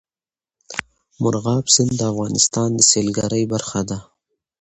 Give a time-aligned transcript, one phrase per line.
[1.21, 3.97] مورغاب سیند د افغانستان د سیلګرۍ برخه ده.